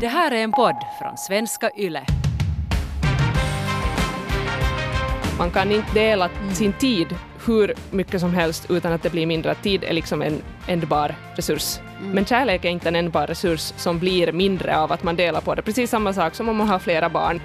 [0.00, 2.06] Det här är en podd från svenska YLE.
[5.38, 7.14] Man kan inte dela sin tid
[7.46, 9.54] hur mycket som helst utan att det blir mindre.
[9.54, 11.78] Tid är liksom en ändbar resurs.
[12.00, 15.54] Men kärlek är inte en ändbar resurs som blir mindre av att man delar på
[15.54, 15.62] det.
[15.62, 17.40] Precis samma sak som om man har flera barn.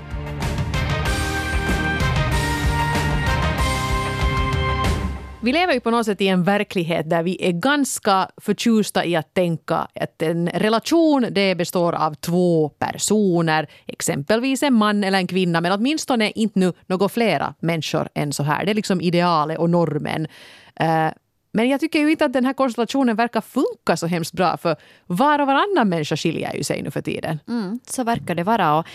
[5.41, 9.15] Vi lever ju på något sätt i en verklighet där vi är ganska förtjusta i
[9.15, 15.27] att tänka att en relation det består av två personer, exempelvis en man eller en
[15.27, 18.65] kvinna, men åtminstone inte nu några flera människor än så här.
[18.65, 20.27] Det är liksom idealet och normen.
[20.75, 21.07] Eh,
[21.51, 24.75] men jag tycker ju inte att den här konstellationen verkar funka så hemskt bra för
[25.05, 27.39] var och varannan människa skiljer ju sig nu för tiden.
[27.47, 28.77] Mm, så verkar det vara.
[28.77, 28.85] Och,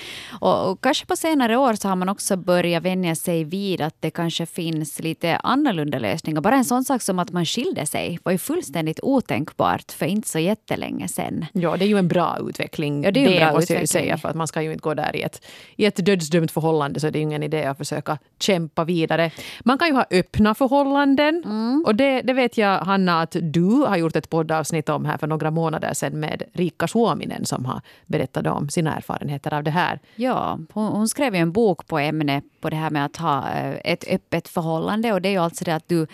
[0.40, 3.94] och, och, kanske på senare år så har man också börjat vänja sig vid att
[4.00, 6.40] det kanske finns lite annorlunda lösningar.
[6.40, 10.28] Bara en sån sak som att man skilde sig var ju fullständigt otänkbart för inte
[10.28, 11.46] så jättelänge sedan.
[11.52, 13.04] Ja, det är ju en bra utveckling.
[13.04, 13.76] Ja, det är en bra måste utveckling.
[13.76, 15.46] jag ju säga för att man ska ju inte gå där i ett,
[15.76, 19.30] i ett dödsdömt förhållande så det är ju ingen idé att försöka kämpa vidare.
[19.64, 21.84] Man kan ju ha öppna förhållanden Mm.
[21.86, 25.26] och det, det vet jag Hanna att du har gjort ett poddavsnitt om här för
[25.26, 30.00] några månader sedan med Rika Suominen som har berättat om sina erfarenheter av det här.
[30.16, 33.50] Ja, hon, hon skrev ju en bok på ämnet på det här med att ha
[33.50, 35.12] eh, ett öppet förhållande.
[35.12, 36.06] Och det är ju alltså det att du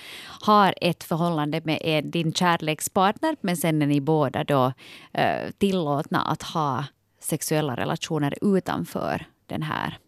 [0.43, 4.73] har ett förhållande med din kärlekspartner men sen är ni båda då
[5.13, 6.85] eh, tillåtna att ha
[7.21, 9.99] sexuella relationer utanför den här,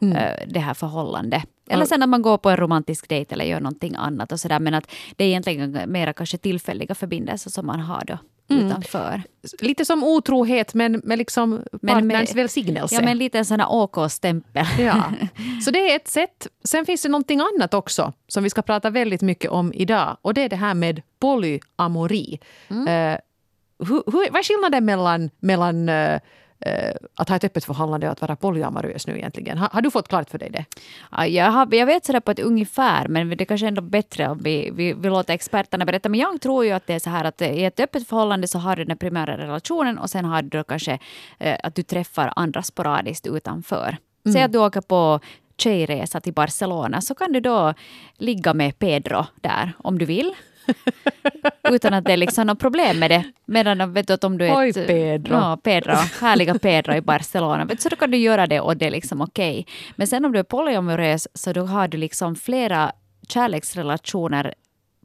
[0.00, 1.53] eh, det här förhållandet.
[1.68, 4.60] Eller sen att man går på en romantisk dejt eller gör någonting annat och sådär.
[4.60, 9.22] Men att det är egentligen mera kanske tillfälliga förbindelser som man har då utanför.
[9.60, 12.94] Lite som otrohet men med liksom Men partners med- välsignelse.
[12.94, 14.66] Ja, men lite en sån här OK-stämpel.
[14.78, 15.02] Ja.
[15.64, 16.46] Så det är ett sätt.
[16.64, 20.16] Sen finns det någonting annat också som vi ska prata väldigt mycket om idag.
[20.22, 22.38] Och det är det här med polyamori.
[22.68, 23.18] Eh,
[23.78, 26.20] hur, hur, vad är skillnaden mellan, mellan eh,
[27.14, 29.58] att ha ett öppet förhållande och att vara polyamorös nu egentligen?
[29.58, 30.64] Har, har du fått klart för dig det?
[31.10, 34.28] Ja, jag, har, jag vet sådär på ett ungefär, men det kanske är ändå bättre
[34.28, 36.08] om vi, vi, vi låter experterna berätta.
[36.08, 38.58] Men jag tror ju att det är så här att i ett öppet förhållande så
[38.58, 40.98] har du den primära relationen och sen har du då kanske
[41.38, 43.96] eh, att du träffar andra sporadiskt utanför.
[44.32, 45.20] Säg att du åker på
[45.56, 47.74] tjejresa till Barcelona så kan du då
[48.16, 50.34] ligga med Pedro där om du vill.
[51.70, 53.24] Utan att det är liksom något problem med det.
[53.44, 55.34] Medan vet du, att om du är Oj, ett, Pedro.
[55.34, 55.92] Ja, Pedro.
[56.20, 57.64] Härliga Pedro i Barcelona.
[57.64, 59.66] Vet du, Så då kan du göra det och det är liksom okej.
[59.96, 62.92] Men sen om du är polyamorös så då har du liksom flera
[63.28, 64.54] kärleksrelationer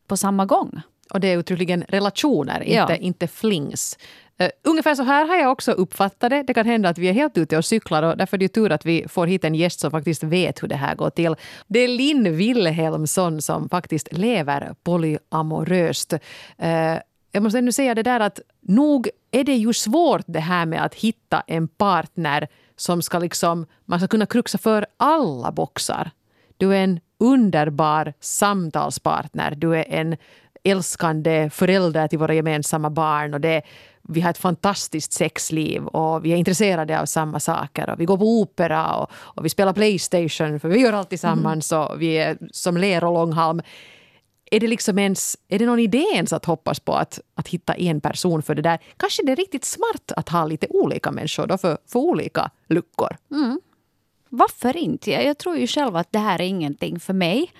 [0.08, 0.82] på samma gång.
[1.14, 2.82] Och det är uttryckligen relationer, Ja.
[2.82, 3.98] inte, inte flings.
[4.44, 6.44] Uh, ungefär så här har jag också uppfattat det.
[6.44, 8.50] Det kan hända att vi är helt ute och cyklar och därför är det ju
[8.50, 11.36] tur att vi får hit en gäst som faktiskt vet hur det här går till.
[11.68, 16.14] Det är Linn Wilhelmsson som faktiskt lever polyamoröst.
[16.14, 17.00] Uh,
[17.32, 20.84] jag måste ännu säga det där att nog är det ju svårt det här med
[20.84, 26.12] att hitta en partner som ska liksom, man ska kunna kruxa för alla boxar.
[26.58, 29.56] Du är en underbar samtalspartner.
[29.56, 30.18] Du är en
[30.64, 33.34] älskande förälder till våra gemensamma barn.
[33.34, 33.62] Och det,
[34.02, 37.90] vi har ett fantastiskt sexliv och vi är intresserade av samma saker.
[37.90, 41.72] Och vi går på opera och, och vi spelar Playstation för vi gör allt tillsammans
[41.72, 43.62] och vi är som ler och långhalm.
[44.52, 47.74] Är det, liksom ens, är det någon idé ens att hoppas på att, att hitta
[47.74, 48.80] en person för det där?
[48.98, 53.18] Kanske det är riktigt smart att ha lite olika människor då för, för olika luckor.
[54.30, 55.12] Varför inte?
[55.12, 57.52] Jag, jag tror ju själv att det här är ingenting för mig.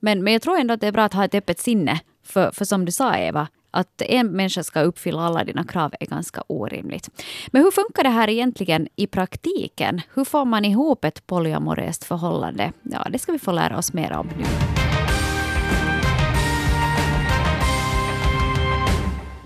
[0.00, 2.00] Men, men jag tror ändå att det är bra att ha ett öppet sinne.
[2.28, 6.06] För, för som du sa Eva, att en människa ska uppfylla alla dina krav är
[6.06, 7.08] ganska orimligt.
[7.46, 10.00] Men hur funkar det här egentligen i praktiken?
[10.14, 12.72] Hur får man ihop ett polyamoröst förhållande?
[12.82, 14.44] Ja, det ska vi få lära oss mer om nu.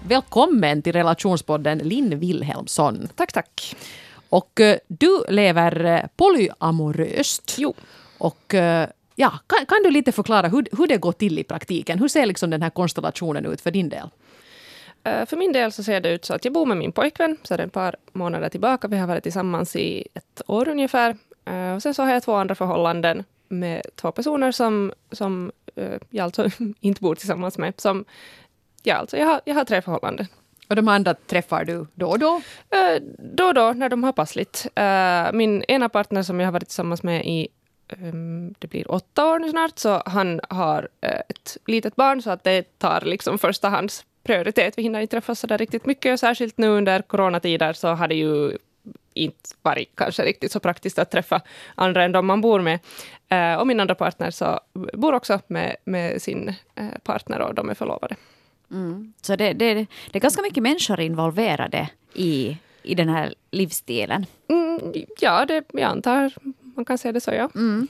[0.08, 3.08] Välkommen till relationspodden Linn Wilhelmsson.
[3.16, 3.76] Tack, tack.
[4.28, 7.54] Och eh, du lever eh, polyamoröst.
[7.58, 7.74] Jo.
[8.18, 11.98] Och eh, ja, kan, kan du lite förklara hur, hur det går till i praktiken?
[11.98, 14.08] Hur ser liksom den här konstellationen ut för din del?
[15.04, 17.36] Eh, För min del så ser det ut så att jag bor med min pojkvän
[17.42, 18.88] sedan ett par månader tillbaka.
[18.88, 21.16] Vi har varit tillsammans i ett år ungefär.
[21.44, 25.92] Eh, Och sen så har jag två andra förhållanden med två personer som, som eh,
[26.10, 26.48] jag alltså
[26.80, 27.80] inte bor tillsammans med.
[27.80, 28.04] Som,
[28.82, 30.26] ja, alltså jag, har, jag har tre förhållanden.
[30.68, 32.40] Och de andra träffar du då och då?
[33.18, 34.66] Då och då när de har passligt.
[35.32, 37.48] Min ena partner som jag har varit tillsammans med i
[38.58, 42.44] det blir åtta år nu snart, så han har eh, ett litet barn så att
[42.44, 44.78] det tar liksom första hands prioritet.
[44.78, 48.08] Vi hinner inte träffas så där riktigt mycket och särskilt nu under coronatider så har
[48.08, 48.58] det ju
[49.14, 51.40] inte varit kanske riktigt så praktiskt att träffa
[51.74, 52.78] andra än de man bor med.
[53.28, 57.70] Eh, och min andra partner så bor också med, med sin eh, partner och de
[57.70, 58.16] är förlovade.
[58.70, 59.12] Mm.
[59.22, 64.26] Så det, det, det är ganska mycket människor involverade i i den här livsstilen?
[64.48, 66.32] Mm, ja, det, jag antar
[66.76, 67.48] man kan säga det så, ja.
[67.54, 67.88] Mm.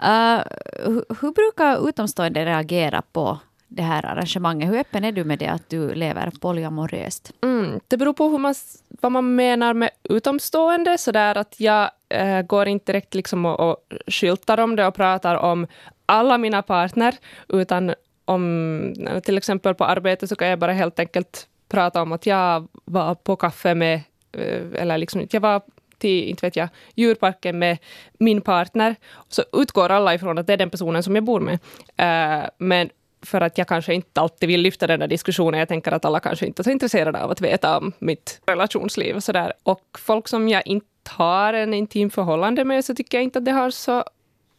[0.00, 0.42] Uh,
[0.84, 3.38] hur, hur brukar utomstående reagera på
[3.68, 4.70] det här arrangemanget?
[4.70, 7.32] Hur öppen är du med det att du lever polyamoröst?
[7.42, 8.54] Mm, det beror på hur man,
[8.88, 10.98] vad man menar med utomstående.
[10.98, 13.76] Så där att jag äh, går inte direkt liksom och, och
[14.06, 15.66] skyltar om det och pratar om
[16.06, 17.14] alla mina partner,
[17.48, 17.94] utan
[18.24, 18.94] om
[19.24, 23.14] till exempel på arbetet så kan jag bara helt enkelt prata om att jag var
[23.14, 24.00] på kaffe med,
[24.32, 25.62] eh, eller liksom, jag var
[26.02, 27.78] till, inte vet jag, djurparken med
[28.18, 28.96] min partner,
[29.28, 31.58] så utgår alla ifrån att det är den personen som jag bor med.
[32.00, 32.90] Uh, men
[33.22, 35.60] för att jag kanske inte alltid vill lyfta den där diskussionen.
[35.60, 39.16] Jag tänker att alla kanske inte är så intresserade av att veta om mitt relationsliv
[39.16, 39.52] och sådär.
[39.62, 43.44] Och folk som jag inte har en intim förhållande med så tycker jag inte att
[43.44, 44.04] det har så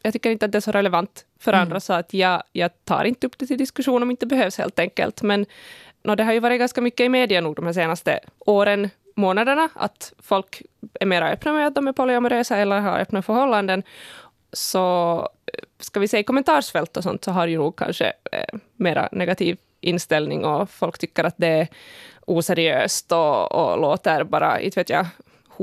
[0.04, 1.81] jag tycker inte att det är så relevant för andra, mm.
[1.81, 4.80] så att jag, jag tar inte upp det till diskussion om det inte behövs helt
[4.80, 5.22] enkelt.
[5.22, 5.45] Men
[6.04, 9.69] no, det har ju varit ganska mycket i media nog de här senaste åren, månaderna,
[9.74, 10.62] att folk
[11.00, 13.83] är mer öppna med att de är polyamorösa eller har öppna förhållanden.
[14.53, 15.15] Så
[15.53, 19.09] eh, ska vi säga i kommentarsfält och sånt så har ju nog kanske eh, mera
[19.12, 21.68] negativ inställning och folk tycker att det är
[22.21, 25.06] oseriöst och, och låter bara, inte vet jag,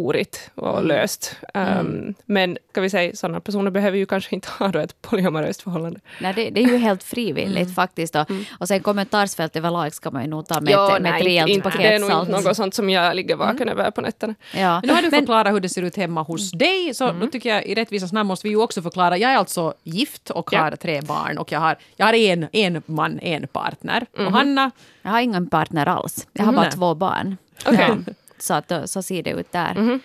[0.02, 0.88] horigt och mm.
[0.88, 1.36] löst.
[1.54, 2.14] Um, mm.
[2.26, 6.00] Men kan vi säga, sådana personer behöver ju kanske inte ha då ett polyamoröst förhållande.
[6.20, 7.74] Nej, det, det, är ju helt frivilligt mm.
[7.74, 8.14] faktiskt.
[8.14, 8.44] Och, mm.
[8.58, 11.26] och sen kommentarsfält överlag ska man ju nog ta med, jo, ett, med nej, ett
[11.26, 13.78] rejält inte, paket Det är nog inte något sånt som jag ligger vaken mm.
[13.78, 14.34] över på nätterna.
[14.54, 14.80] Ja.
[14.84, 17.20] Nu har du förklarat hur det ser ut hemma hos dig, så mm.
[17.20, 19.18] då tycker jag i rättvisans namn måste vi ju också förklara.
[19.18, 22.82] Jag är alltså gift och har tre barn och jag har, jag har en, en
[22.86, 24.06] man, en partner.
[24.18, 24.32] Och.
[24.32, 24.70] Hanna?
[25.02, 26.26] Jag har ingen partner alls.
[26.32, 27.36] Jag har bara två barn.
[27.66, 27.88] Okay.
[28.06, 28.12] Ja.
[28.42, 29.70] Så, att, så ser det ut där.
[29.70, 30.00] Mm.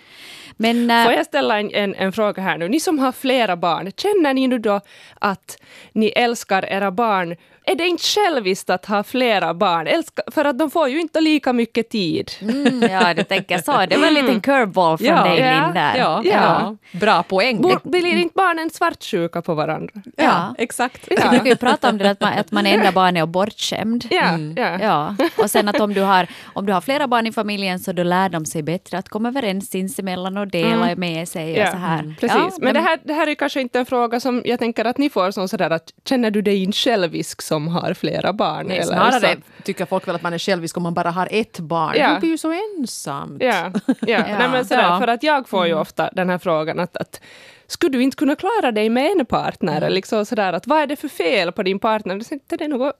[0.57, 2.69] Men, äh, Får jag ställa en, en, en, fråga här nu?
[2.69, 4.81] Ni som har flera barn, känner ni nu då
[5.19, 5.57] att
[5.91, 7.35] ni älskar era barn
[7.67, 9.88] är det inte själviskt att ha flera barn?
[9.88, 12.31] Älska, för att de får ju inte lika mycket tid.
[12.41, 13.85] Mm, ja, du tänker så.
[13.85, 15.75] Det var en liten curveball från ja, dig, ja, Linn.
[15.75, 16.77] Ja, ja.
[16.91, 17.62] Bra poäng.
[17.62, 19.94] Bor, blir inte barnen svartsjuka på varandra?
[20.03, 20.56] Ja, ja.
[20.57, 21.07] exakt.
[21.09, 24.07] Vi brukar ju prata om det, att man, att man enda barn är bortskämd.
[24.09, 24.53] Ja, mm.
[24.57, 24.79] ja.
[24.81, 25.15] ja.
[25.38, 28.03] Och sen att om du, har, om du har flera barn i familjen så då
[28.03, 31.00] lär de sig bättre att komma överens sinsemellan och dela mm.
[31.00, 31.62] med sig.
[31.62, 32.00] Och så här.
[32.00, 32.59] Mm, precis.
[32.59, 35.09] Men det här, det här är kanske inte en fråga som jag tänker att ni
[35.09, 38.67] får som sådär att känner du dig inte självisk som har flera barn.
[38.67, 39.63] Nej, snarare så.
[39.63, 41.95] tycker folk väl att man är självisk om man bara har ett barn.
[41.97, 42.13] Ja.
[42.13, 43.43] Det blir ju så ensamt.
[43.43, 43.81] Ja, ja.
[44.07, 44.19] ja.
[44.39, 44.99] Nej, men sådär, ja.
[44.99, 45.81] för att jag får ju mm.
[45.81, 47.21] ofta den här frågan att, att
[47.67, 49.77] skulle du inte kunna klara dig med en partner?
[49.77, 49.93] Mm.
[49.93, 52.21] Liksom sådär, att, vad är det för fel på din partner?
[52.47, 52.93] Det är något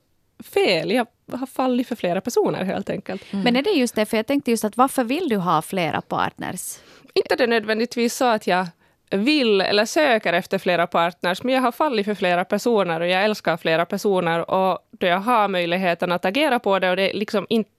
[0.54, 0.92] fel.
[0.92, 3.22] Jag har fallit för flera personer helt enkelt.
[3.32, 3.44] Mm.
[3.44, 6.02] Men är det just det, för jag tänkte just att varför vill du ha flera
[6.02, 6.78] partners?
[7.14, 8.68] Inte det nödvändigtvis så att jag
[9.10, 13.24] vill eller söker efter flera partners, men jag har fallit för flera personer och jag
[13.24, 17.46] älskar flera personer och då jag har möjligheten att agera på det och det liksom
[17.50, 17.70] inte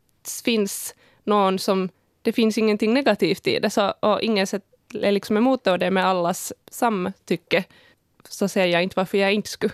[0.45, 0.95] finns
[1.25, 1.89] någon som...
[2.23, 4.47] Det finns ingenting negativt i det så, och ingen
[4.95, 7.65] är liksom emot det och det är med allas samtycke
[8.29, 9.73] så ser jag inte varför jag inte skulle.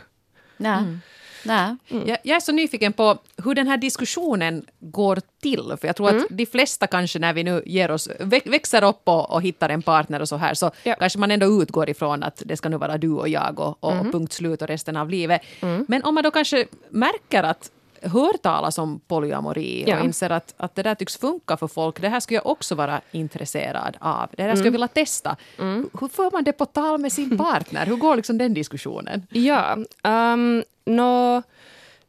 [0.56, 0.78] Nej.
[0.78, 1.00] Mm.
[1.44, 1.76] Nej.
[1.90, 2.08] Mm.
[2.08, 5.76] Jag, jag, är så nyfiken på hur den här diskussionen går till.
[5.80, 6.22] För jag tror mm.
[6.22, 8.08] att de flesta kanske när vi nu ger oss,
[8.44, 10.94] växer upp och, och hittar en partner och så här, så ja.
[10.98, 13.92] kanske man ändå utgår ifrån att det ska nu vara du och jag och, och
[13.92, 14.12] mm.
[14.12, 15.42] punkt slut och resten av livet.
[15.60, 15.84] Mm.
[15.88, 17.70] Men om man då kanske märker att
[18.02, 19.98] hör talas om polyamori ja.
[19.98, 22.00] och inser att, att det där tycks funka för folk.
[22.00, 24.28] Det här skulle jag också vara intresserad av.
[24.36, 24.64] Det här skulle mm.
[24.64, 25.36] jag vilja testa.
[25.58, 25.90] Mm.
[26.00, 27.86] Hur får man det på tal med sin partner?
[27.86, 29.26] Hur går liksom den diskussionen?
[29.30, 31.42] Ja, um, no,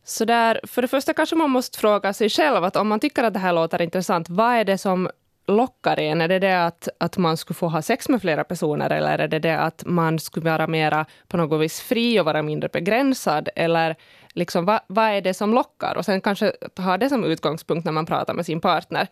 [0.03, 3.23] så där, för det första kanske man måste fråga sig själv att om man tycker
[3.23, 5.09] att det här låter intressant, vad är det som
[5.47, 6.21] lockar en?
[6.21, 9.27] Är det det att, att man skulle få ha sex med flera personer eller är
[9.27, 13.50] det det att man skulle vara mera på något vis fri och vara mindre begränsad?
[13.55, 13.95] Eller
[14.33, 15.97] liksom, vad, vad är det som lockar?
[15.97, 19.07] Och sen kanske ha det som utgångspunkt när man pratar med sin partner.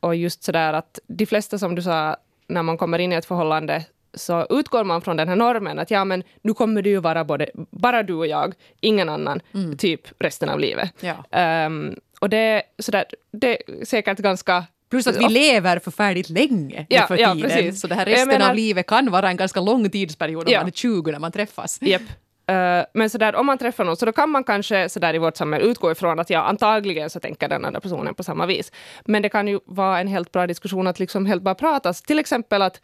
[0.00, 3.26] Och just sådär att de flesta som du sa, när man kommer in i ett
[3.26, 3.84] förhållande
[4.14, 7.24] så utgår man från den här normen att ja, men nu kommer det ju vara
[7.24, 9.76] både, bara du och jag, ingen annan, mm.
[9.76, 10.92] typ resten av livet.
[11.00, 11.66] Ja.
[11.66, 17.06] Um, och det, sådär, det är säkert ganska Plus att vi lever förfärligt länge ja,
[17.06, 17.38] för tiden.
[17.38, 17.80] Ja, precis.
[17.80, 20.60] Så det här resten menar, av livet kan vara en ganska lång tidsperiod om ja.
[20.60, 21.78] man är 20 när man träffas.
[21.82, 22.02] Yep.
[22.48, 25.14] Eh, men så där, om man träffar någon så då kan man kanske så där
[25.14, 28.46] i vårt samhälle utgå ifrån att ja, antagligen så tänker den andra personen på samma
[28.46, 28.72] vis.
[29.04, 32.02] Men det kan ju vara en helt bra diskussion att liksom helt bara pratas.
[32.02, 32.80] Till exempel att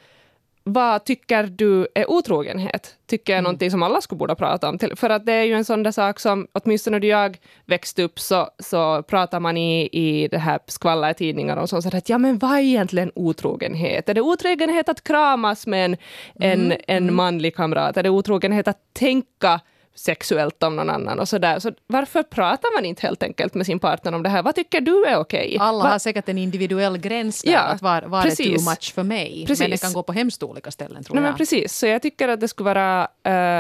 [0.65, 2.97] vad tycker du är otrogenhet?
[3.07, 3.45] Tycker jag är mm.
[3.45, 4.79] någonting som alla skulle borde prata om.
[4.97, 8.21] För att det är ju en sån där sak som, åtminstone när jag växte upp
[8.21, 12.39] så, så pratar man i, i det här skvallertidningar och sånt, så att ja men
[12.39, 14.09] vad är egentligen otrogenhet?
[14.09, 15.97] Är det otrogenhet att kramas med en,
[16.41, 16.61] mm.
[16.61, 17.15] en, en mm.
[17.15, 17.97] manlig kamrat?
[17.97, 19.61] Är det otrogenhet att tänka
[19.95, 21.59] sexuellt om någon annan och sådär.
[21.59, 24.43] Så varför pratar man inte helt enkelt med sin partner om det här?
[24.43, 25.57] Vad tycker du är okej?
[25.61, 28.65] Alla Va- har säkert en individuell gräns där, Ja, att var, var är precis.
[28.65, 29.45] too much för mig?
[29.47, 29.61] Precis.
[29.61, 31.39] Men det kan gå på hemskt olika ställen tror Nej, men jag.
[31.39, 33.09] precis, så jag tycker att det skulle vara...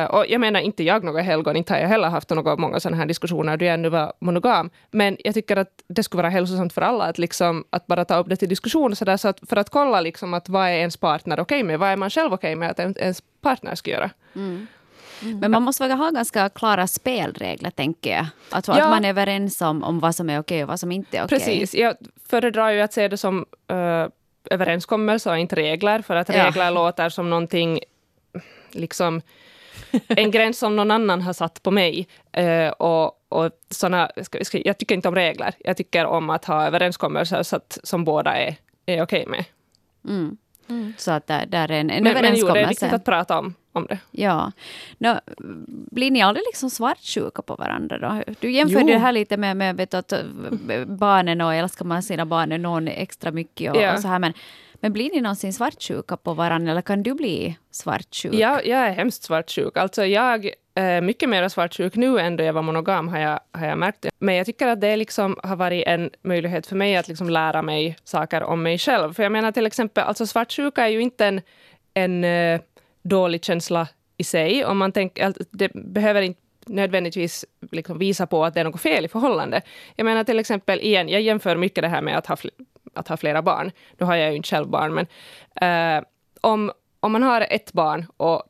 [0.03, 2.81] eh, och jag menar inte jag något helgon, inte har jag heller haft några många
[2.81, 4.71] sådana här diskussioner då jag ännu var monogam.
[4.91, 8.17] Men jag tycker att det skulle vara hälsosamt för alla att, liksom, att bara ta
[8.17, 10.73] upp det till diskussion så där, så att, för att kolla liksom att vad är
[10.73, 11.79] ens partner okej med?
[11.79, 14.11] Vad är man själv okej med att en- ens partner ska göra?
[15.41, 18.27] Men man måste väl ha ganska klara spelregler, tänker jag.
[18.51, 18.75] Att, Ja.
[18.83, 21.25] att man är överens om, om vad som är okej och vad som inte är
[21.25, 21.39] okej.
[21.39, 21.75] Precis.
[21.75, 21.95] Jag
[22.29, 24.07] föredrar ju att se det som uh,
[24.51, 26.47] överenskommelser och inte regler, för att Ja.
[26.47, 27.81] regler låter som någonting,
[28.71, 29.21] liksom,
[30.09, 32.09] en gräns som någon annan har satt på mig.
[32.33, 35.55] Eh, och, och såna, ska, ska, jag tycker inte om regler.
[35.59, 39.45] Jag tycker om att ha överenskommelser så att, som båda är, är okej med.
[40.09, 40.37] Mm.
[40.99, 42.69] Så att där, där är en, en Men, men jo, det är överenskommelse.
[42.69, 43.99] viktigt att prata om, om det.
[44.11, 44.53] Ja.
[44.99, 45.21] Nå,
[45.91, 48.33] blir ni aldrig liksom svartsjuka på varandra då?
[48.41, 48.93] Du jämförde Jo.
[48.93, 50.19] det här lite med, med vet du, att, eh,
[50.87, 53.95] barnen och älskar man sina barn någon extra mycket och, Ja.
[53.95, 54.19] och så här.
[54.19, 54.33] Men,
[54.75, 58.35] men blir ni någonsin svartsjuka på varandra eller kan du bli svartsjuk?
[58.35, 59.77] Jag, jag är hemskt svartsjuk.
[59.77, 63.67] Alltså jag är mycket mer svartsjuk nu än då jag var monogam, har jag, har
[63.67, 64.07] jag märkt.
[64.19, 67.63] Men jag tycker att det liksom har varit en möjlighet för mig att liksom lära
[67.63, 69.15] mig saker om mig själv.
[69.15, 71.41] För jag menar till exempel, alltså svartsjuka är ju inte en,
[71.95, 72.61] en eh,
[73.03, 74.65] dålig känsla i sig.
[74.65, 78.81] Om man tänker, att det behöver inte nödvändigtvis liksom visa på att det är något
[78.81, 79.63] fel i förhållande.
[79.97, 83.09] Jag menar till exempel, igen, jag jämför mycket det här med att ha, fl- att
[83.09, 83.71] ha flera barn.
[83.99, 85.07] Nu har jag ju inte själv barn, men
[85.99, 86.05] eh,
[86.41, 88.43] om, om man har ett barn och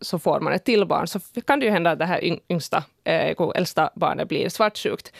[0.00, 2.84] så får man ett till barn, så kan det ju hända att det här yngsta,
[3.04, 5.12] eh, äldsta barnet blir svartsjukt.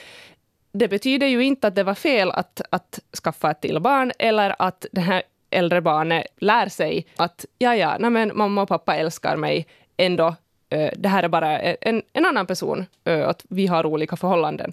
[0.72, 4.54] Det betyder ju inte att det var fel att, att skaffa ett till barn, eller
[4.58, 5.22] att den här
[5.52, 9.66] äldre barnet lär sig att ja, ja, nej, men mamma och pappa älskar mig
[9.97, 10.37] ändå.
[10.71, 14.73] eh, Det här är bara en, en annan person, eh, att vi har olika förhållanden.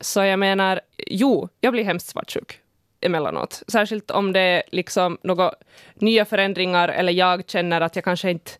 [0.00, 2.60] Så jag menar, jo, jag blir hemskt svartsjuk
[3.00, 3.62] emellanåt.
[3.68, 5.52] Särskilt om det är liksom några
[5.94, 8.50] nya förändringar eller jag känner att jag kanske inte...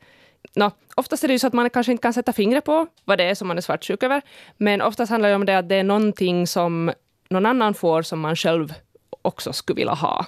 [0.56, 3.18] No, oftast är det ju så att man kanske inte kan sätta fingret på vad
[3.18, 4.22] det är som man är svartsjuk över.
[4.56, 6.92] Men oftast handlar det om det att det är någonting som
[7.30, 8.74] någon annan får som man själv
[9.22, 10.26] också skulle vilja ha.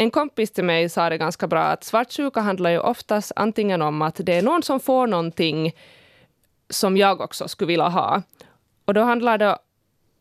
[0.00, 4.02] En kompis till mig sa det ganska bra att svartsjuka handlar ju oftast antingen om
[4.02, 5.72] att det är någon som får någonting
[6.70, 8.22] som jag också skulle vilja ha.
[8.84, 9.58] Och då handlar det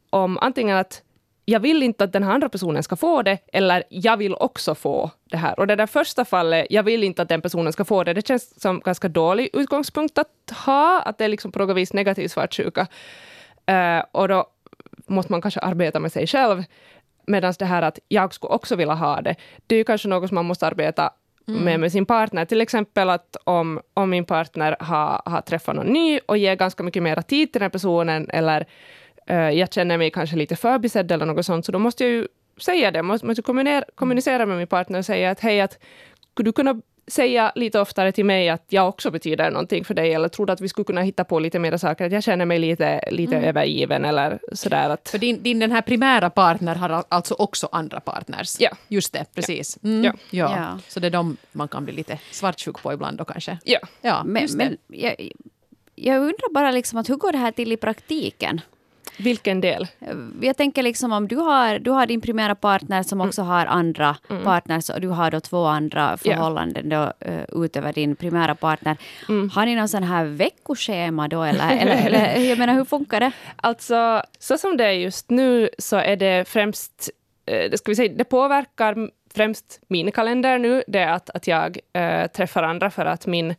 [0.09, 1.01] om antingen att
[1.45, 4.75] jag vill inte att den här andra personen ska få det, eller jag vill också
[4.75, 5.59] få det här.
[5.59, 8.27] Och det där första fallet, jag vill inte att den personen ska få det, det
[8.27, 12.27] känns som ganska dålig utgångspunkt att ha, att det är liksom på något vis negativ
[12.27, 12.87] svartsjuka.
[13.71, 14.47] Uh, och då
[15.07, 16.63] måste man kanske arbeta med sig själv.
[17.27, 19.35] Medan det här att jag skulle också vilja ha det,
[19.67, 21.11] det är ju kanske något som man måste arbeta
[21.47, 22.45] med, med sin partner.
[22.45, 26.83] Till exempel att om, om min partner har, har träffat någon ny och ger ganska
[26.83, 28.65] mycket mer tid till den personen, eller
[29.27, 32.27] eh, jag känner mig kanske lite förbisedd eller något sånt, så då måste jag ju
[32.57, 33.03] säga det.
[33.03, 35.79] Måste, måste kommunicera, kommunicera med min partner och säga att hej, att
[36.33, 40.13] skulle du kunna säga lite oftare till mig att jag också betyder någonting för dig,
[40.13, 42.45] eller tror du att vi skulle kunna hitta på lite mer saker, att jag känner
[42.45, 44.89] mig lite, lite övergiven eller sådär.
[44.89, 48.55] Att, För din, din den här primära partner har al- alltså också andra partners?
[48.59, 48.69] Ja.
[48.87, 49.77] Just det, precis.
[49.83, 50.13] Mm, Ja.
[50.29, 50.53] ja.
[50.57, 50.79] Ja.
[50.87, 53.57] Så det är de man kan bli lite svartsjuk på ibland då kanske?
[53.63, 53.79] ja.
[54.01, 55.29] Ja, Men, men jag,
[55.95, 58.61] jag undrar bara liksom att hur går det här till i praktiken?
[59.17, 59.87] Vilken del?
[60.41, 64.15] Jag tänker liksom om du har, du har din primära partner som också har andra
[64.43, 68.97] partners och du har då två andra förhållanden då, uh, utöver din primära partner.
[69.27, 73.31] Har ni någon sån här veckoschema då eller, eller, eller jag menar hur funkar det?
[73.55, 77.09] Alltså, så som det är just nu så är det främst,
[77.45, 81.47] eh, det ska vi säga, det påverkar främst min kalender nu, det är att, att
[81.47, 83.55] jag eh, träffar andra för att min,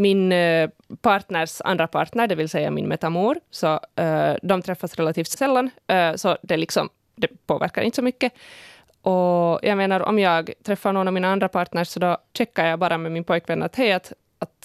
[0.00, 5.28] min eh, partners andra partner, det vill säga min metamor, så eh, de träffas relativt
[5.28, 8.32] sällan, eh, så det, liksom, det påverkar inte så mycket.
[9.02, 12.78] Och jag menar, om jag träffar någon av mina andra partners, så då checkar jag
[12.78, 14.62] bara med min pojkvän att hej, att, att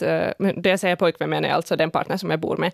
[0.55, 2.71] det jag säger pojkvän menar jag alltså den partner som jag bor med.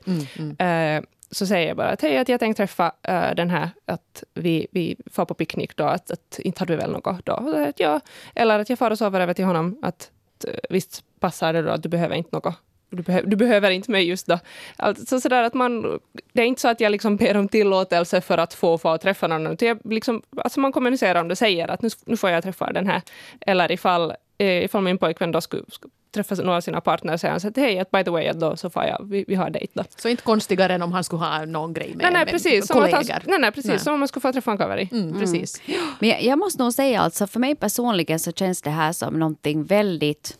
[0.59, 2.91] Eh, så säger jag bara att hej, att jag tänkte träffa
[3.35, 6.91] den här, att vi, vi får på picknick då, att, att inte hade vi väl
[6.91, 7.33] något då?
[7.33, 7.99] Att, ja.
[8.35, 11.61] Eller att jag far och sover över till honom, att, att eh, visst passar det
[11.61, 12.55] då, att du behöver inte något
[12.91, 14.39] du, behöver, du behöver inte mig just då.
[14.77, 15.99] Alltså sådär att man,
[16.33, 19.27] det är inte så att jag liksom ber om tillåtelse för att få, få träffa
[19.27, 19.57] någon.
[19.59, 22.87] Jag liksom, alltså man kommunicerar om det, säger att nu, nu får jag träffa den
[22.87, 23.01] här.
[23.41, 27.31] Eller ifall, eh, ifall min pojkvän då skulle, skulle träffa några av sina partner säger
[27.31, 29.49] han så att hej, att by the way, då så får jag, vi, vi har
[29.49, 29.83] dejt då.
[29.97, 32.67] Så inte konstigare än om han skulle ha någon grej med, Nej, nej, med precis.
[32.67, 33.13] Som att kollegor?
[33.13, 33.69] han, nej, nej, precis.
[33.69, 33.79] Nej.
[33.79, 34.89] Som om man skulle få träffa en kaveri.
[34.91, 35.61] Mm, precis.
[35.99, 39.19] Men jag, jag måste nog säga alltså för mig personligen så känns det här som
[39.19, 40.37] någonting väldigt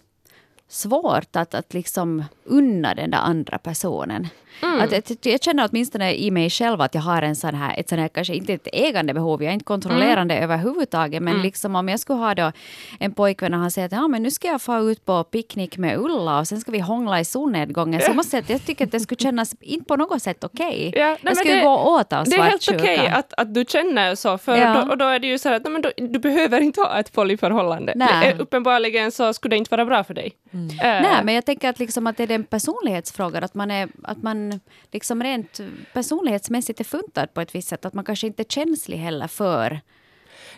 [0.70, 4.28] svårt att, att liksom unna den där andra personen.
[4.64, 4.82] Mm.
[4.82, 7.90] Att, att, jag känner åtminstone i mig själv att jag har en sån här, ett
[7.90, 10.44] sån här, kanske inte ett ägandebehov, jag är inte kontrollerande Mm.
[10.44, 12.52] överhuvudtaget, men liksom om jag skulle ha då
[13.00, 15.78] en pojkvän och han säger att ja, men nu ska jag få ut på picknick
[15.78, 18.68] med Ulla och sen ska vi hångla i solnedgången, så måste jag, säga att jag
[18.68, 20.92] tycker att det skulle kännas inte på något sätt okej.
[20.96, 22.84] Ja, nej, men jag skulle det- gå åt av Det är helt svartsjuka.
[22.94, 24.74] okej att, att du känner så, för Ja.
[24.86, 27.12] då, och då är det ju så att men då, du behöver inte ha ett
[27.14, 27.94] polyförhållande.
[27.96, 28.08] Nej.
[28.22, 30.32] Det är- Uppenbarligen så skulle det inte vara bra för dig.
[30.54, 33.90] Eh, Nej, men jag tänker att, liksom att det är en personlighetsfråga, att man, är,
[34.04, 34.60] att man
[34.92, 35.60] liksom rent
[35.94, 39.70] personlighetsmässigt är funtad på ett visst sätt, att man kanske inte är känslig heller för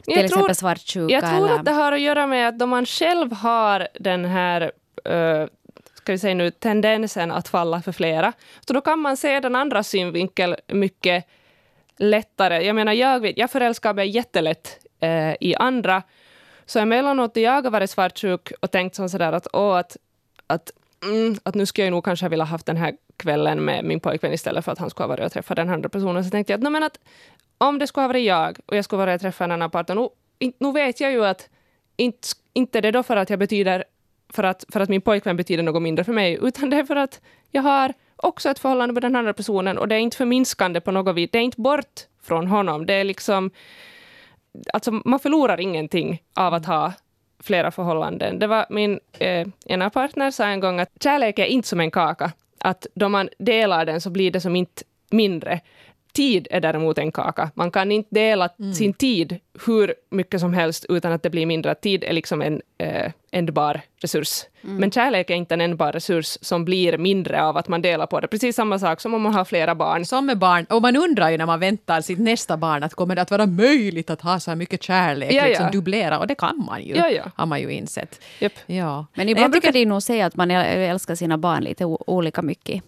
[0.04, 1.14] till Jag exempel tror- svartsjuka.
[1.14, 4.26] Jag tror eller, att det har att göra med att då man själv har den
[4.26, 4.72] här
[5.06, 5.48] eh,
[5.94, 8.34] ska vi säga nu, tendensen att falla för flera,
[8.68, 11.26] så då kan man se den andra synvinkel mycket
[11.98, 12.66] lättare.
[12.66, 16.04] Jag menar, jag, vet, jag förälskar mig jättelätt eh, i andra,
[16.66, 19.98] så emellanåt jag har varit svartsjuk och tänkt sådär att, åh, att,
[20.48, 20.72] att,
[21.06, 24.34] mm, att nu skulle jag nog kanske vilja haft den här kvällen med min pojkvän
[24.34, 26.58] istället för att han skulle ha varit och träffat den andra personen, så tänkte jag
[26.58, 27.00] att, "Nå, men att
[27.58, 29.96] om det skulle ha varit jag och jag skulle varit och träffat en annan partner,
[29.96, 31.50] nu, in- nu vet jag ju att
[31.98, 33.84] inte, inte det är då för att jag betyder
[34.34, 36.96] för att, för att min pojkvän betyder något mindre för mig, utan det är för
[36.96, 40.82] att jag har också ett förhållande med den andra personen och det är inte förminskande
[40.82, 41.30] på något vis.
[41.32, 42.86] Det är inte bort från honom.
[42.86, 43.52] Det är liksom...
[44.74, 46.94] Alltså man förlorar ingenting av att ha
[47.44, 48.40] flera förhållanden.
[48.40, 51.92] Det var min eh, ena partner sa en gång att kärlek är inte som en
[51.92, 52.32] kaka.
[52.60, 55.60] Att då man delar den så blir det som inte mindre.
[56.14, 57.52] Tid är däremot en kaka.
[57.56, 61.76] Man kan inte dela sin tid hur mycket som helst utan att det blir mindre.
[61.76, 64.44] Tid är liksom en eh, ändbar resurs.
[64.62, 68.20] Men kärlek är inte en ändbar resurs som blir mindre av att man delar på
[68.20, 68.28] det.
[68.28, 70.06] Precis samma sak som om man har flera barn.
[70.06, 73.16] Som med barn, och man undrar ju när man väntar sitt nästa barn att kommer
[73.16, 75.48] det att vara möjligt att ha så här mycket kärlek, Ja, ja.
[75.48, 77.24] liksom dubblera, och det kan man ju, Ja, ja.
[77.36, 78.22] har man ju insett.
[78.40, 78.54] Japp.
[78.66, 79.06] Ja.
[79.14, 82.84] Men ibland brukar de nog säga att man äl- älskar sina barn lite olika mycket.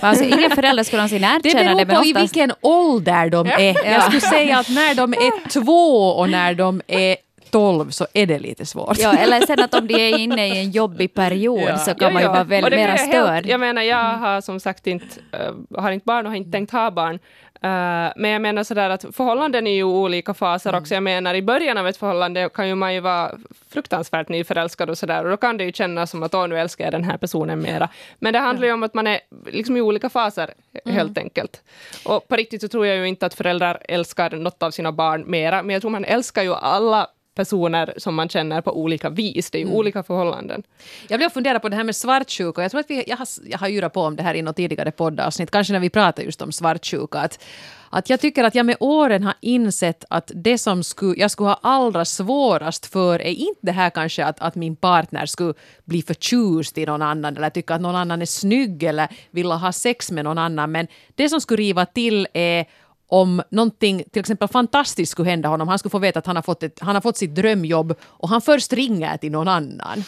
[0.00, 2.22] Alltså, ingen förälder skulle någonsin Det erkänna beror det, men på i oftast...
[2.22, 3.90] vilken ålder de är.
[3.92, 7.16] Jag skulle säga att när de är två och när de är
[7.50, 8.98] tolv så är det lite svårt.
[8.98, 11.78] Ja, eller sen att om de är inne i en jobbig period Ja.
[11.78, 13.46] så kan man ju vara väl det mera är helt- störd.
[13.46, 16.72] Jag menar, jag har som sagt inte, eh, har inte barn och har inte tänkt
[16.72, 17.18] ha barn.
[17.66, 20.94] Eh, men jag menar sådär att förhållanden är ju olika faser också.
[20.94, 23.30] Jag menar i början av ett förhållande kan ju man ju vara
[23.70, 26.84] fruktansvärt nyförälskad och sådär och då kan det ju kännas som att åh, nu älskar
[26.84, 27.88] jag den här personen mera.
[28.18, 30.50] Men det handlar ju om att man är liksom i olika faser
[30.84, 31.62] helt enkelt.
[32.04, 35.24] Och på riktigt så tror jag ju inte att föräldrar älskar något av sina barn
[35.26, 39.50] mera, men jag tror man älskar ju alla personer som man känner på olika vis.
[39.50, 40.62] Det är ju olika förhållanden.
[41.08, 42.62] Jag blev fundera på det här med svartsjuka.
[42.62, 44.56] Jag tror att vi, jag har, jag har yrat på om det här i något
[44.56, 47.18] tidigare poddavsnitt, kanske när vi pratade just om svartsjuka.
[47.18, 47.44] Att,
[47.90, 51.48] att jag tycker att jag med åren har insett att det som skulle, jag skulle
[51.48, 56.02] ha allra svårast för är inte det här kanske att, att min partner skulle bli
[56.02, 60.10] förtjust i någon annan eller tycka att någon annan är snygg eller vilja ha sex
[60.10, 60.72] med någon annan.
[60.72, 62.66] Men det som skulle riva till är
[63.08, 66.42] om någonting till exempel fantastiskt skulle hända honom, han skulle få veta att han har
[66.42, 70.04] fått, ett, han har fått sitt drömjobb och han först ringer till någon annan.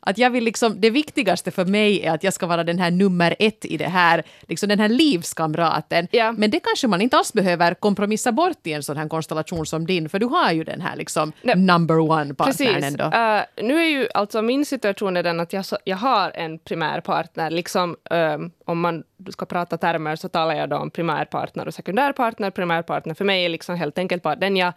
[0.00, 2.90] Att jag vill liksom, det viktigaste för mig är att jag ska vara den här
[2.90, 6.08] nummer ett i det här, liksom den här livskamraten.
[6.10, 6.32] Ja.
[6.32, 9.86] Men det kanske man inte alls behöver kompromissa bort i en sån här konstellation som
[9.86, 11.56] din, för du har ju den här liksom Nej.
[11.56, 12.84] number one partnern Precis.
[12.84, 13.04] ändå.
[13.04, 17.50] Eh, nu är ju alltså min situation är den att jag, jag har en primärpartner.
[17.50, 22.50] Liksom, ehm, om man ska prata termer så talar jag då om primärpartner och sekundärpartner.
[22.50, 24.72] Primärpartner för mig är liksom helt enkelt bara den jag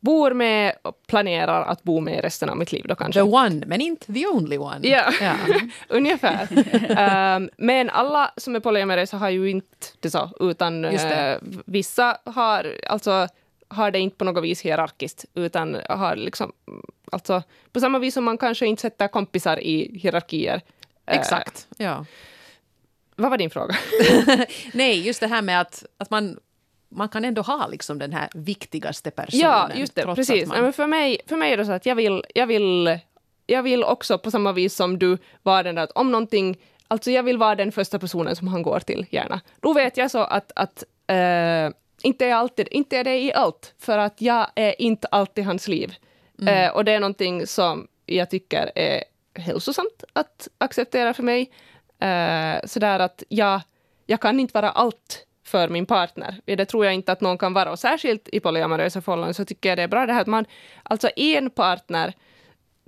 [0.00, 2.84] bor med och planerar att bo med resten av mitt liv.
[2.88, 3.20] Då kanske.
[3.20, 4.88] The one, men inte the only one.
[4.88, 5.34] Ja, Ja.
[5.88, 6.48] ungefär.
[6.98, 9.66] Ehm, men alla som är polyamorösa har ju inte
[10.00, 11.30] det så, utan det.
[11.32, 13.28] eh, vissa har, alltså,
[13.68, 16.52] har det inte på något vis hierarkiskt, utan har liksom,
[17.12, 20.60] alltså, på samma vis som man kanske inte sätter kompisar i hierarkier.
[21.06, 21.66] Eh, Exakt.
[21.76, 22.04] Ja.
[23.16, 23.74] vad var din fråga?
[24.72, 26.38] Nej, just det här med att, att man,
[26.90, 29.40] man kan ändå ha liksom den här viktigaste personen.
[29.40, 30.48] ja, just det, precis.
[30.48, 32.98] Man, Men för, mig, för mig är det så att jag vill, jag vill,
[33.46, 36.56] jag vill också på samma vis som du var den där, att om någonting
[36.92, 39.40] Alltså jag vill vara den första personen som han går till, gärna.
[39.60, 41.70] Då vet jag så att, att eh,
[42.02, 45.68] inte, är alltid, inte är det i allt, för att jag är inte alltid hans
[45.68, 45.94] liv.
[46.46, 51.50] Eh, och det är någonting som jag tycker är hälsosamt att acceptera för mig.
[51.98, 53.60] Eh, sådär att jag,
[54.06, 56.40] jag kan inte vara allt för min partner.
[56.44, 57.70] Det tror jag inte att någon kan vara.
[57.70, 60.44] Och särskilt i polyamorösa förhållanden så tycker jag det är bra det här att man,
[60.82, 62.14] alltså en partner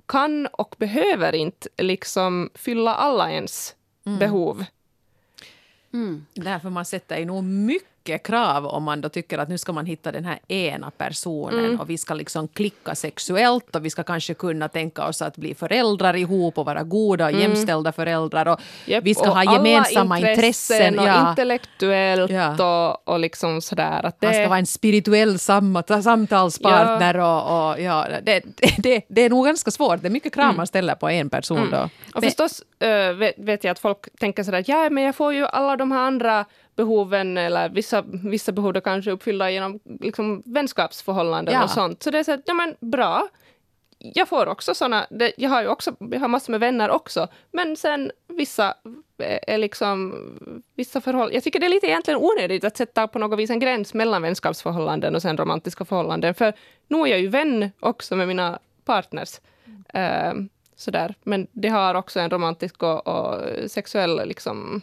[0.05, 3.75] kan och behöver inte liksom fylla alla ens
[4.19, 4.65] behov.
[6.33, 9.71] Därför man sätter ju nog mycket mycket krav om man då tycker att nu ska
[9.73, 11.79] man hitta den här ena personen Mm.
[11.79, 15.55] och vi ska liksom klicka sexuellt och vi ska kanske kunna tänka oss att bli
[15.55, 18.63] föräldrar ihop och vara goda och jämställda föräldrar och Mm.
[18.85, 20.99] Japp, vi ska och ha gemensamma intressen.
[20.99, 21.29] och ja.
[21.29, 22.89] intellektuellt Ja.
[22.89, 24.05] och, och liksom sådär.
[24.05, 28.41] Att det, Man ska vara en spirituell samma- samtalspartner och, och ja, det,
[28.77, 30.01] det, det, är nog ganska svårt.
[30.01, 31.89] Det är mycket krav man ställer på en person då.
[32.15, 35.45] Och förstås äh, vet, vet jag att folk tänker sådär ja, men jag får ju
[35.45, 41.53] alla de här andra behoven eller vissa, vissa behov då kanske uppfyllda genom liksom, vänskapsförhållanden
[41.53, 41.63] Ja.
[41.63, 42.03] och sånt.
[42.03, 43.27] Så det är så att, ja men bra.
[43.97, 47.27] Jag får också såna, det, jag har ju också, jag har massor med vänner också,
[47.51, 48.73] men sen vissa
[49.47, 50.15] är liksom,
[50.75, 53.59] vissa förhållanden, jag tycker det är lite egentligen onödigt att sätta på något vis en
[53.59, 56.53] gräns mellan vänskapsförhållanden och sen romantiska förhållanden, för
[56.87, 59.39] nu är jag ju vän också med mina partners.
[59.93, 61.15] Ehm, sådär.
[61.23, 64.81] Men det har också en romantisk och, och sexuell liksom,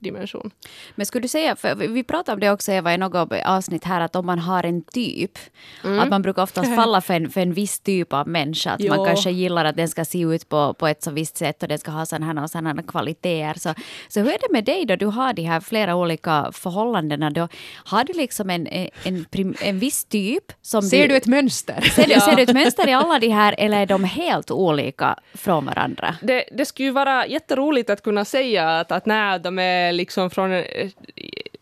[0.00, 0.50] dimension.
[0.94, 4.00] Men skulle du säga, för vi pratade om det också Eva i något avsnitt här,
[4.00, 5.38] att om man har en typ,
[5.84, 5.98] Mm.
[6.00, 8.70] att man brukar oftast falla för en, för en viss typ av människa.
[8.70, 9.04] Att man Jo.
[9.04, 11.78] kanske gillar att den ska se ut på, på ett så visst sätt och den
[11.78, 13.58] ska ha sådana och sådana kvaliteter.
[13.60, 13.74] Så,
[14.08, 14.96] så hur är det med dig då?
[14.96, 17.30] Du har de här flera olika förhållandena.
[17.30, 18.66] Då, har du liksom en,
[19.02, 20.44] en, prim, en viss typ?
[20.62, 21.80] Som Ser du ett mönster?
[21.80, 25.18] Ser du, ser du ett mönster i alla de här eller är de helt olika
[25.34, 26.14] från varandra?
[26.22, 30.30] Det, det skulle ju vara jätteroligt att kunna säga att, att nej, de är liksom
[30.30, 30.90] från eh,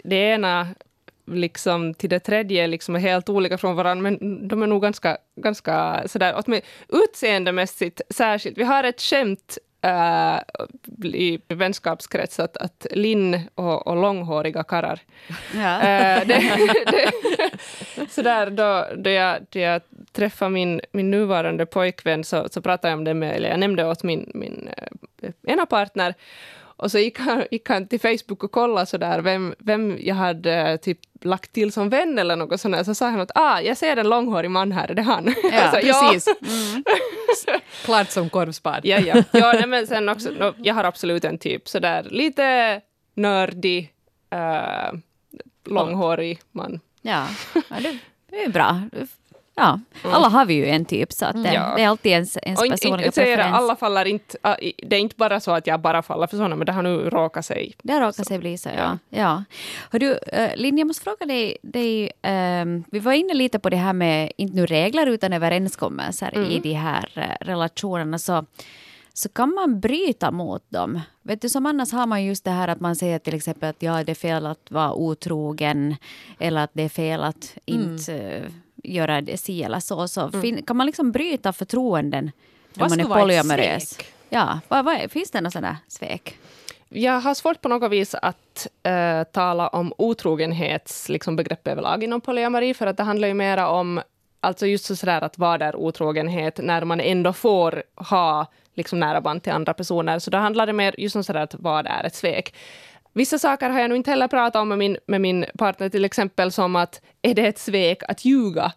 [0.04, 0.68] det ena
[1.26, 5.18] liksom till det tredje liksom är helt olika från varandra, men de är nog ganska,
[5.36, 6.42] ganska sådär,
[6.88, 8.58] utseendemässigt särskilt.
[8.58, 10.38] Vi har ett skämt äh,
[11.02, 15.00] i vänskapskrets att, att Linn och, och långhåriga karrar
[15.54, 15.80] Ja.
[16.24, 17.12] Det, det,
[18.10, 22.98] sådär då, då, jag, då jag träffade min, min nuvarande pojkvän så, så pratade jag
[22.98, 24.68] om det med, eller jag nämnde åt min, min
[25.46, 26.14] ena partner
[26.78, 30.52] och så gick han, gick han till Facebook och kollade sådär vem, vem jag hade
[30.52, 32.84] eh, typ lagt till som vän eller något sånt där.
[32.84, 35.34] Så sa han att ah, jag ser en långhårig man här, är det han?
[35.52, 36.34] Ja, Så, Precis.
[37.84, 38.80] Klart som korvspad.
[38.84, 39.14] Ja, ja.
[39.32, 42.80] ja nej, men sen också, no, jag har absolut en typ sådär lite
[43.14, 43.92] nördig,
[44.34, 44.98] uh,
[45.64, 46.80] långhårig man.
[47.02, 47.98] Ja, ja det,
[48.30, 48.82] det är bra.
[49.58, 51.72] Ja, alla har vi ju en typ, så att det, Ja.
[51.76, 53.58] det är alltid ens, ens inte, personliga inte säger det, preferens.
[53.62, 56.56] alla faller inte, i- det är inte bara så att jag bara faller för sådana,
[56.56, 57.72] men det har nu råkat sig.
[57.82, 58.98] Det råkar sig bli så, ja.
[59.10, 59.44] ja.
[59.90, 63.70] Hör du, uh, Linn, jag måste fråga dig, dig ehm, vi var inne lite på
[63.70, 66.50] det här med, inte nu regler, utan överenskommelser Mm.
[66.50, 68.44] i de här eh, relationerna, så,
[69.12, 71.00] så kan man bryta mot dem.
[71.22, 73.82] Vet du, som annars har man just det här att man säger till exempel att
[73.82, 75.96] ja, det är fel att vara otrogen,
[76.38, 77.82] eller att det är fel att Mm.
[77.92, 78.42] inte eh,
[78.84, 80.08] göra det si eller så.
[80.08, 82.30] så fin, kan man liksom bryta förtroenden
[82.74, 83.98] när man är polyamorös?
[84.28, 86.38] Ja, vad, vad, finns det något sådant svek?
[86.88, 92.20] Jag har svårt på något vis att eh, tala om otrogenhets liksom, begrepp överlag inom
[92.20, 94.00] polyamori, för att det handlar ju mera om
[94.40, 99.20] Alltså just så sådär att vad är otrogenhet när man ändå får ha liksom nära
[99.20, 100.18] band till andra personer.
[100.18, 102.54] Så då handlar det mer just om sådär att vad är ett svek.
[103.12, 106.04] Vissa saker har jag nog inte heller pratat om med min, med min partner, till
[106.04, 108.72] exempel som att är det ett svek att ljuga?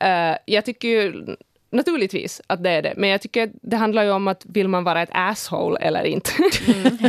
[0.00, 1.26] Eh, jag tycker ju
[1.70, 4.84] naturligtvis att det är det, men jag tycker det handlar ju om att vill man
[4.84, 6.30] vara ett asshole eller inte.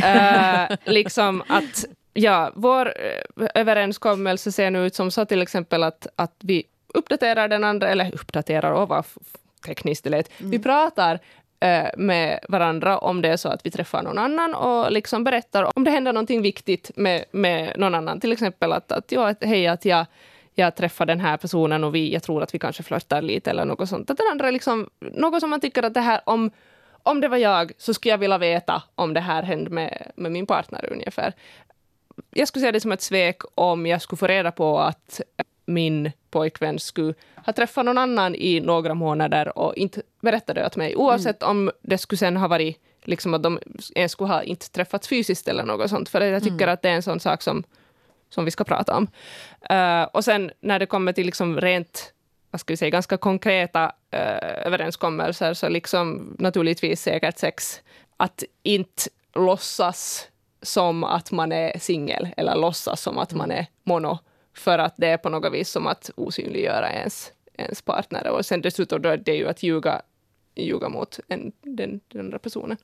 [0.02, 1.84] Eh, liksom att
[2.18, 6.64] Ja, vår eh, överenskommelse ser nu ut som så till exempel att, att vi
[6.94, 9.04] uppdaterar den andra, eller uppdaterar, och vad
[9.66, 10.30] tekniskt det lät.
[10.38, 11.20] Vi pratar
[11.60, 15.78] Eh, med varandra om det är så att vi träffar någon annan och liksom berättar
[15.78, 18.20] om det händer någonting viktigt med, med någon annan.
[18.20, 20.06] Till exempel att, att, ja, att hej, att jag,
[20.54, 23.64] jag träffar den här personen och vi, jag tror att vi kanske flörtar lite eller
[23.64, 24.10] något sånt.
[24.10, 26.50] Att den andra liksom, något som man tycker att det här om
[27.02, 30.32] om det var jag så skulle jag vilja veta om det här hände med, med
[30.32, 31.32] min partner ungefär
[32.30, 35.20] jag skulle säga det som ett svek om jag skulle få reda på att
[35.68, 37.14] min pojkvän skulle
[37.46, 41.70] ha träffat någon annan i några månader och inte berättade det åt mig, oavsett om
[41.82, 43.58] det skulle sen ha varit liksom att de
[43.94, 46.94] ens skulle ha inte träffats fysiskt eller något sånt, för jag tycker att det är
[46.94, 47.64] en sån sak som,
[48.30, 49.06] som vi ska prata om.
[49.70, 52.12] Eh, och sen när det kommer till liksom rent
[52.50, 57.80] vad ska vi säga, ganska konkreta uh, överenskommelser, så liksom naturligtvis säkert sex.
[58.16, 59.02] Att inte
[59.34, 60.28] låtsas
[60.62, 64.18] som att man är singel eller låtsas som att man är mono,
[64.60, 68.28] för att det är på något vis som att osynliggöra ens, ens partner.
[68.30, 70.02] Och sen dessutom då är det ju att ljuga,
[70.56, 72.76] ljuga mot en, den, den andra personen.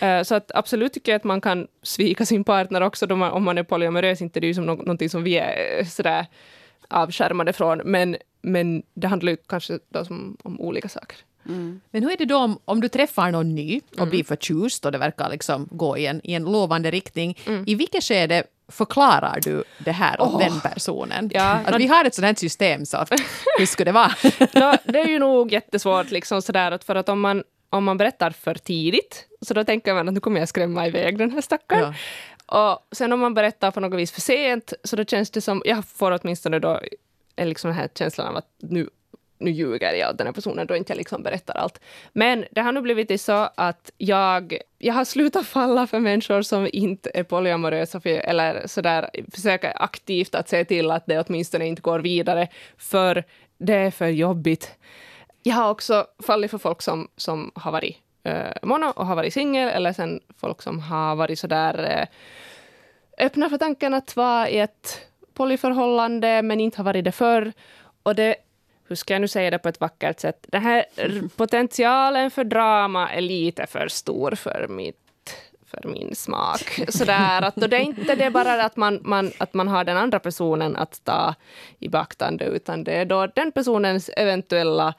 [0.00, 3.30] Eh, Så att absolut tycker jag att man kan svika sin partner också då man,
[3.32, 4.20] om man är polyamorös.
[4.22, 6.26] Inte det är ju som nå- någonting som vi är eh, sådär
[6.88, 7.78] avskärmade från.
[7.84, 11.16] Men, men det handlar ju kanske då som, om olika saker.
[11.90, 14.92] Men hur är det då om, om du träffar någon ny och blir förtjust och
[14.92, 17.38] det verkar liksom gå i en, i en lovande riktning.
[17.66, 21.30] I vilket skede förklarar du det här åt den personen?
[21.34, 22.96] Ja, att vi har ett sådant här system, så
[23.58, 24.08] hur skulle det vara?
[24.54, 28.30] no, det är ju nog jättesvårt, liksom sådär, för att om man, om man berättar
[28.30, 31.94] för tidigt, så då tänker man att nu kommer jag skrämma iväg den här stackaren.
[32.46, 32.72] Ja.
[32.72, 35.62] Och sen om man berättar på något vis för sent, så då känns det som,
[35.64, 36.80] jag får åtminstone då
[37.36, 38.88] liksom den här känslan av att nu
[39.40, 41.80] nu ljuger jag åt den här personen då inte jag liksom berättar allt.
[42.12, 46.68] Men det har nu blivit så att jag, jag har slutat falla för människor som
[46.72, 51.82] inte är polyamorösa för, eller sådär försöker aktivt att se till att det åtminstone inte
[51.82, 53.24] går vidare för
[53.58, 54.74] det är för jobbigt.
[55.42, 59.34] Jag har också fallit för folk som, som har varit eh, mono och har varit
[59.34, 62.06] singel eller sen folk som har varit sådär eh,
[63.26, 67.52] öppna för tanken att vara i ett polyförhållande men inte har varit det förr.
[68.02, 68.36] Och det
[68.90, 70.46] hur ska jag nu säga det på ett vackert sätt?
[70.48, 70.84] Den här
[71.36, 74.96] potentialen för drama är lite för stor för mitt
[75.66, 76.80] för min smak.
[76.88, 80.18] Sådär, att det är inte det bara att man, man, att man har den andra
[80.18, 81.34] personen att ta
[81.78, 84.94] i beaktande, utan det är då den personens eventuella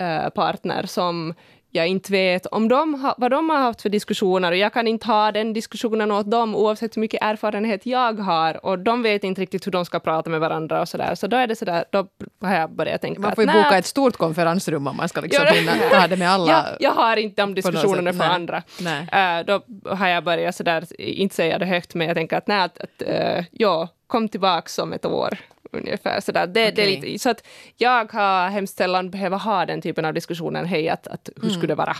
[0.00, 1.34] uh, partner som
[1.76, 4.86] jag inte vet om de ha, vad de har haft för diskussioner och jag kan
[4.86, 9.24] inte ha den diskussionen åt dem oavsett hur mycket erfarenhet jag har och de vet
[9.24, 11.14] inte riktigt hur de ska prata med varandra och sådär.
[11.14, 12.06] Så då är det sådär, då
[12.40, 15.20] har jag börjat tänka Man får ju att, boka ett stort konferensrum om man ska
[15.20, 16.44] liksom hinna ta det med alla.
[16.52, 18.28] Jag, jag har inte de diskussionerna för nej.
[18.28, 18.62] andra.
[18.80, 19.00] Nej.
[19.00, 19.62] Uh, då
[19.94, 23.02] har jag börjat sådär, inte säga det högt, men jag tänker att nej, att, att
[23.08, 25.38] uh, ja, kom tillbaks om ett år
[25.74, 26.20] ungefär.
[26.20, 26.46] Så, där.
[26.46, 26.70] Det, okay.
[26.70, 30.64] det är lite, så att jag har hemskt sällan behövt ha den typen av diskussioner.
[30.64, 31.96] Hej, att, att hur skulle det vara?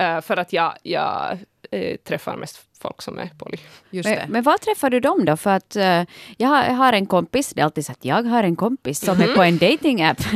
[0.00, 1.38] Uh, för att jag, jag
[1.74, 3.58] uh, träffar mest folk som är poly.
[3.90, 5.36] Men, men var träffar du dem då?
[5.36, 5.82] För att uh,
[6.36, 9.00] jag, har, jag, har, en kompis, det är alltid så att jag har en kompis
[9.00, 9.30] som mm.
[9.30, 10.18] är på en datingapp.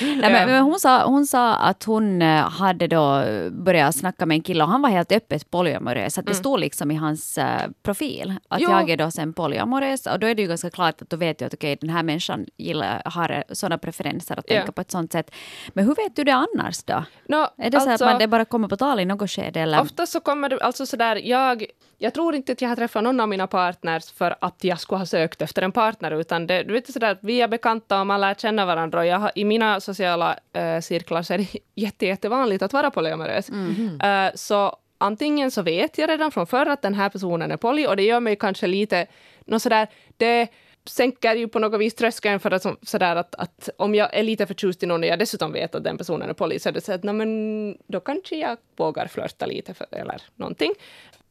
[0.00, 4.42] Nej, men, men, hon, sa, hon sa att hon hade då börjat snacka med en
[4.42, 6.18] kille och han var helt öppet polyamorös.
[6.18, 6.40] Att det mm.
[6.40, 7.44] stod liksom i hans uh,
[7.82, 8.70] profil att jo.
[8.70, 10.06] jag är då sen polyamorös.
[10.06, 11.96] Och då är det ju ganska klart att då vet jag att okej, okay, den
[11.96, 15.30] här människan gillar, har sådana preferenser att tänka på ett sånt sätt.
[15.68, 17.04] Men hur vet du det annars då?
[17.28, 19.30] No, är det alltså, så att alltså- man, det bara kommer på tal i något
[19.30, 19.60] skede?
[19.60, 19.80] Eller?
[19.80, 21.64] Ofta så kommer alltså sådär, jag jag,
[21.98, 24.98] jag tror inte att jag har träffat någon av mina partners för att jag skulle
[24.98, 28.20] ha sökt efter en partner, utan det, du vet sådär, vi är bekanta och man
[28.20, 28.98] lär känna varandra.
[28.98, 32.90] Och jag har, I mina sociala äh, cirklar så är det jätte, jättevanligt att vara
[32.90, 33.48] polyamorös.
[33.48, 34.00] Mm.
[34.00, 37.86] Äh, så antingen så vet jag redan från förr att den här personen är poly
[37.86, 39.06] och det gör mig kanske lite,
[39.44, 40.48] något sådär, det
[40.84, 44.46] sänker ju på något vis tröskeln för att, sådär att, att om jag är lite
[44.46, 46.80] förtjust i någon och jag dessutom vet att den personen är poly, så är det
[46.80, 50.74] så att men, då kanske jag vågar flörta lite för, eller någonting.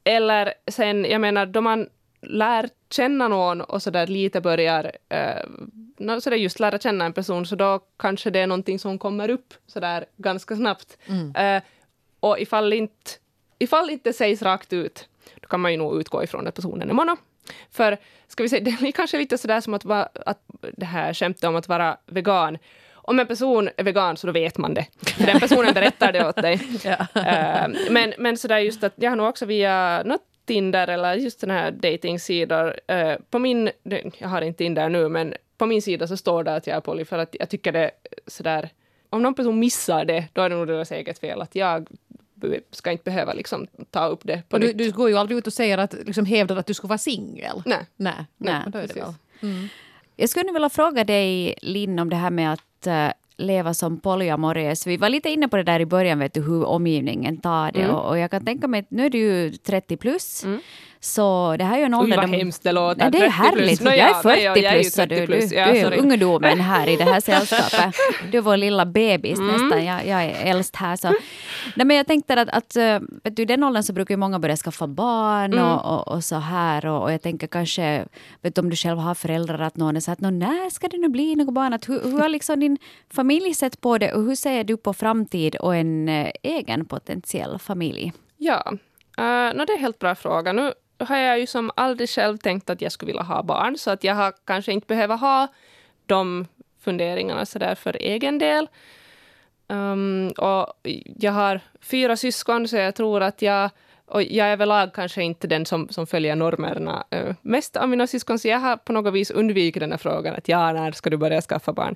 [0.03, 1.89] Eller sen, jag menar, då man
[2.21, 7.13] lär känna någon och så där lite börjar eh, så där just lära känna en
[7.13, 10.97] person, så då kanske det är någonting som kommer upp så där ganska snabbt.
[11.05, 11.35] Mm.
[11.35, 11.63] Eh,
[12.19, 13.11] och ifall inte,
[13.59, 15.09] ifall inte sägs rakt ut,
[15.41, 17.17] då kan man ju nog utgå ifrån att personen är mono.
[17.71, 20.39] För, ska vi säga, det är kanske lite sådär som att, vara, att
[20.77, 22.57] det här skämtet om att vara vegan
[23.09, 24.85] om en person är vegan så då vet man det.
[25.01, 26.61] För den personen berättar det åt dig.
[26.83, 26.91] ja.
[26.91, 31.41] uh, men, men sådär just att jag har nog också via något Tinder eller just
[31.41, 32.79] den här datingsidor.
[32.91, 33.69] Uh, på min,
[34.17, 36.81] jag har inte Tinder nu, men på min sida så står det att jag är
[36.81, 37.91] poly för att jag tycker det
[38.27, 38.69] sådär,
[39.09, 41.41] om någon person missar det, då är det nog deras eget fel.
[41.41, 41.87] Att jag
[42.71, 44.77] ska inte behöva liksom ta upp det på och nytt.
[44.77, 46.97] Du, du går ju aldrig ut och säger att, liksom hävdar att du ska vara
[46.97, 47.61] singel.
[47.65, 47.85] Nej.
[47.95, 49.03] Nej, nej, nej.
[49.41, 49.67] Mm.
[50.15, 54.87] Jag skulle vilja fråga dig, Linn, om det här med att uh, leva som polyamorös.
[54.87, 57.81] Vi var lite inne på det där i början, vet du, hur omgivningen tar det.
[57.81, 57.95] Mm.
[57.95, 60.43] Och, och, jag kan tänka mig att nu är du ju 30 plus.
[60.43, 60.61] Mm.
[61.01, 62.17] Så det här är ju en ålder...
[62.17, 63.01] Oj, vad hemskt det låter.
[63.01, 63.81] Nej, det är härligt.
[63.81, 65.49] No, jag är 40 ja, jag är plus, 30 plus.
[65.49, 67.95] Du, ja, du är ungdomen här i det här sällskapet.
[68.31, 69.51] Du är vår lilla bebis mm.
[69.51, 69.85] nästan.
[69.85, 70.95] Jag, jag, är äldst här.
[70.95, 71.07] Så.
[71.75, 74.17] Nej, men jag tänkte att, att eh, vet du, i den åldern så brukar ju
[74.17, 75.65] många börja skaffa barn mm.
[75.65, 76.85] och, och, och, så här.
[76.85, 78.05] Och, och, jag tänker kanske,
[78.41, 80.97] vet du, om du själv har föräldrar, att någon är så att när ska det
[80.97, 81.73] nu bli något barn?
[81.73, 82.77] Att hur, hur har liksom din
[83.13, 87.59] familj sett på det och hur ser du på framtid och en äh, egen potentiell
[87.59, 88.13] familj?
[88.37, 90.53] Ja, uh, no, det är en helt bra fråga.
[90.53, 93.91] Nu har jag ju som aldrig själv tänkt att jag skulle vilja ha barn, så
[93.91, 95.47] att jag har kanske inte behövt ha
[96.05, 96.47] de
[96.79, 98.67] funderingarna så där för egen del.
[99.67, 100.73] Um, och
[101.19, 103.69] jag har fyra syskon, så jag tror att jag
[104.05, 108.07] och jag är överlag kanske inte den som, som följer normerna uh, mest av mina
[108.07, 111.09] syskon, så jag har på något vis undvikit den här frågan att ja, när ska
[111.09, 111.95] du börja skaffa barn?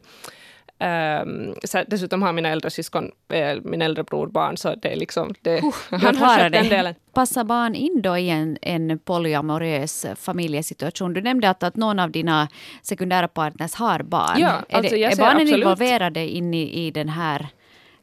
[0.83, 4.95] Um, så dessutom har mina äldre syskon, äh, min äldre bror barn, så det är
[4.95, 5.33] liksom...
[5.41, 6.95] Det, uh, han har skött den delen.
[7.13, 11.13] Passar barn in då i en, en polyamorös familjesituation?
[11.13, 12.47] Du nämnde att, att någon av dina
[12.81, 14.39] sekundära partners har barn.
[14.39, 15.57] Ja, är, alltså det, är barnen absolut.
[15.57, 17.47] involverade in i, i den här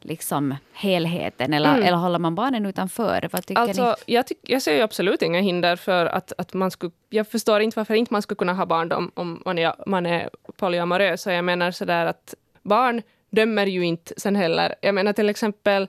[0.01, 1.83] liksom helheten eller, Mm.
[1.83, 3.29] eller håller man barnen utanför?
[3.31, 6.71] Vad tycker Alltså, jag, tyck, jag ser ju absolut inga hinder för att, att man
[6.71, 6.91] skulle...
[7.09, 10.05] Jag förstår inte varför inte man skulle kunna ha barn om, om man, är, man
[10.05, 11.27] är polyamorös.
[11.27, 14.75] Och jag menar sådär att barn dömer ju inte sen heller.
[14.81, 15.87] Jag menar till exempel,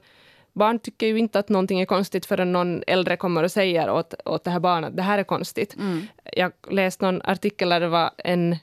[0.53, 4.15] barn tycker ju inte att någonting är konstigt förrän någon äldre kommer och säger åt,
[4.25, 5.77] åt det här barnet att det här är konstigt.
[5.77, 6.07] Mm.
[6.33, 8.57] Jag läste någon artikel där det var en...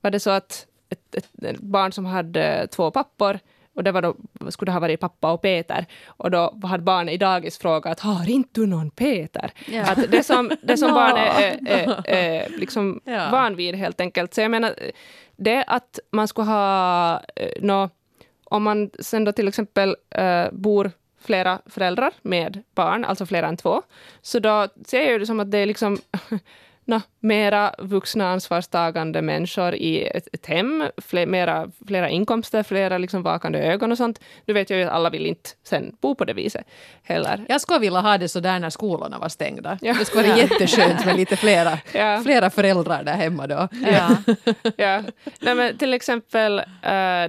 [0.00, 3.38] Var det så att ett, ett, ett barn som hade två pappor
[3.74, 4.16] och det var då,
[4.50, 5.86] skulle det ha varit pappa och Peter.
[6.06, 9.50] Och då hade barnet i dagis frågat, har inte du någon Peter?
[9.72, 9.82] Ja.
[9.90, 10.94] Att det som, det som Nå.
[10.94, 13.28] barn är, är, är, är liksom Ja.
[13.32, 14.34] van vid helt enkelt.
[14.34, 14.74] Så jag menar,
[15.36, 17.90] det att man skulle ha eh, no,
[18.44, 23.56] om man sen då till exempel eh, bor flera föräldrar med barn, alltså flera än
[23.56, 23.82] två,
[24.22, 25.98] så då ser jag det som att det är liksom
[26.84, 33.22] nå, mera vuxna ansvarstagande människor i ett, ett hem, fler, mera, flera inkomster, flera liksom
[33.22, 34.20] vakande ögon och sånt.
[34.44, 36.66] Nu vet jag ju att alla vill inte sen bo på det viset
[37.02, 37.44] heller.
[37.48, 39.78] Jag skulle vilja ha det så där när skolorna var stängda.
[39.80, 39.94] Ja.
[39.98, 42.20] Det skulle vara jätteskönt med lite flera, Ja.
[42.24, 43.68] flera föräldrar där hemma då.
[43.86, 44.16] Ja.
[44.76, 45.02] ja.
[45.40, 46.64] Nej, men till exempel, eh,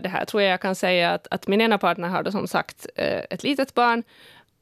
[0.02, 2.48] det här tror jag jag kan säga att, att min ena partner har då som
[2.48, 4.04] sagt eh, ett litet barn.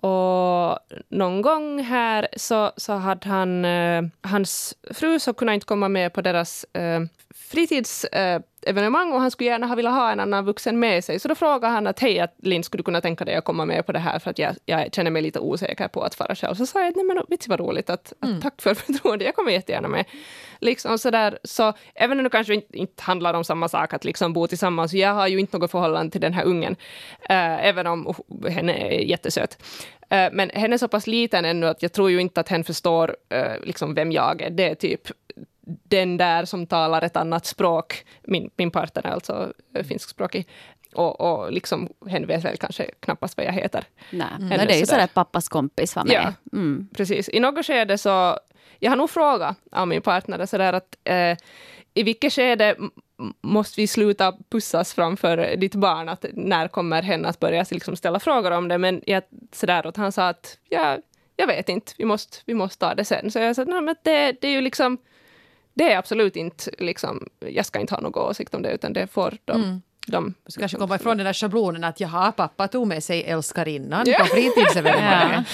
[0.04, 5.88] Och någon gång här så, så hade han, eh, hans fru så kunde inte komma
[5.88, 7.02] med på deras eh,
[7.54, 11.20] fritidsevenemang och han skulle gärna ha velat ha en annan vuxen med sig.
[11.20, 13.86] Så då frågade han att hej, Linn, skulle du kunna tänka dig att komma med
[13.86, 16.56] på det här för att jag, jag känner mig lite osäker på att fara själv.
[16.56, 19.52] Så sa jag nej men du vad roligt, att, att tack för förtroendet, jag kommer
[19.52, 20.06] jättegärna med.
[20.60, 24.34] Liksom sådär, så även om det kanske inte, inte handlar om samma sak, att liksom
[24.34, 26.76] bo tillsammans, jag har ju inte något förhållande till den här ungen,
[27.30, 29.58] eh, även om oh, henne är jättesöt.
[30.10, 32.64] Eh, men henne är så pass liten ännu att jag tror ju inte att hen
[32.64, 34.50] förstår eh, liksom vem jag är.
[34.50, 35.02] Det är typ
[35.66, 40.48] den där som talar ett annat språk, min, min partner är alltså eh, finskspråkig,
[40.96, 43.84] och, och liksom, hen vet väl kanske knappast vad jag heter.
[44.10, 44.86] Nej, men det är ju sådär.
[44.86, 46.14] sådär pappas kompis var med.
[46.14, 46.58] Ja.
[46.58, 46.88] Mm.
[46.96, 47.30] Precis.
[47.30, 48.40] I något skede så...
[48.80, 51.38] Jag har nog frågat av min partner så där att eh,
[51.94, 52.76] i vilket skede
[53.42, 56.10] måste vi sluta pussas framför ditt barn?
[56.10, 58.78] Att när kommer hen att börja liksom ställa frågor om det?
[58.78, 60.98] Men jag, så där, att han sa att ja,
[61.36, 63.32] jag vet inte, vi måste, vi måste ta det sen.
[63.32, 64.98] Så jag sa, men det, det är ju liksom...
[65.76, 69.08] Det är absolut inte liksom, jag ska inte ha någon åsikt om det, utan det
[69.08, 69.82] får de...
[70.08, 74.04] de Så kanske komma ifrån den där schablonen att jaha, pappa tog med sig älskarinnan
[74.08, 74.20] Ja.
[74.20, 75.46] på fritidsevenemanget.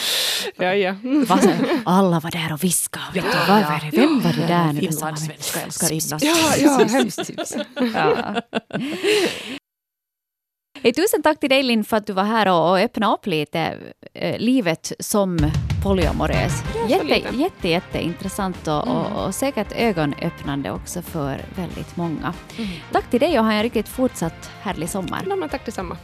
[0.56, 0.96] Ja, ja.
[1.28, 1.40] Sa-
[1.86, 3.06] Alla var där och viskade.
[3.14, 3.98] Vet du, vad var det?
[3.98, 4.80] Vem var det där nu?
[4.80, 6.20] Finlandssvenska älskarinnan.
[6.24, 7.32] Ja, ja, hemskt.
[7.96, 8.36] Ja.
[10.84, 13.26] Hey, tusen tack till dig Linn för att du var här och, och öppnade upp
[13.26, 13.78] lite
[14.14, 15.38] eh, livet som
[15.84, 16.64] polyamorös.
[16.88, 22.34] Jätte, jätte, jätteintressant och, och, och säkert ögonöppnande också för väldigt många.
[22.92, 25.24] Tack till dig och ha en riktigt fortsatt härlig sommar.
[25.38, 25.98] Men tack detsamma.